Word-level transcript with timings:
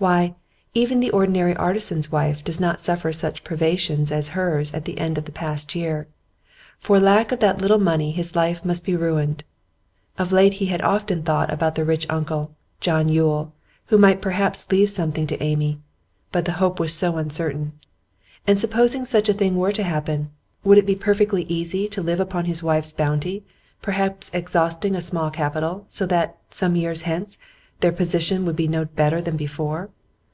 Why, 0.00 0.36
even 0.74 1.00
the 1.00 1.10
ordinary 1.10 1.56
artisan's 1.56 2.12
wife 2.12 2.44
does 2.44 2.60
not 2.60 2.78
suffer 2.78 3.12
such 3.12 3.42
privations 3.42 4.12
as 4.12 4.28
hers 4.28 4.72
at 4.72 4.84
the 4.84 4.98
end 4.98 5.18
of 5.18 5.24
the 5.24 5.32
past 5.32 5.74
year. 5.74 6.06
For 6.78 7.00
lack 7.00 7.32
of 7.32 7.40
that 7.40 7.60
little 7.60 7.80
money 7.80 8.12
his 8.12 8.36
life 8.36 8.64
must 8.64 8.84
be 8.84 8.94
ruined. 8.94 9.42
Of 10.16 10.30
late 10.30 10.52
he 10.62 10.66
had 10.66 10.82
often 10.82 11.24
thought 11.24 11.52
about 11.52 11.74
the 11.74 11.84
rich 11.84 12.06
uncle, 12.08 12.54
John 12.80 13.08
Yule, 13.08 13.52
who 13.86 13.98
might 13.98 14.22
perhaps 14.22 14.70
leave 14.70 14.88
something 14.90 15.26
to 15.26 15.42
Amy; 15.42 15.80
but 16.30 16.44
the 16.44 16.52
hope 16.62 16.78
was 16.78 16.94
so 16.94 17.16
uncertain. 17.16 17.72
And 18.46 18.60
supposing 18.60 19.04
such 19.04 19.28
a 19.28 19.32
thing 19.32 19.56
were 19.56 19.72
to 19.72 19.82
happen; 19.82 20.30
would 20.62 20.78
it 20.78 20.86
be 20.86 20.94
perfectly 20.94 21.42
easy 21.48 21.88
to 21.88 22.00
live 22.02 22.20
upon 22.20 22.44
his 22.44 22.62
wife's 22.62 22.92
bounty 22.92 23.44
perhaps 23.82 24.30
exhausting 24.32 24.94
a 24.94 25.00
small 25.00 25.30
capital, 25.32 25.86
so 25.88 26.06
that, 26.06 26.38
some 26.50 26.76
years 26.76 27.02
hence, 27.02 27.36
their 27.80 27.92
position 27.92 28.44
would 28.44 28.56
be 28.56 28.66
no 28.66 28.84
better 28.84 29.20
than 29.20 29.36
before? 29.36 29.88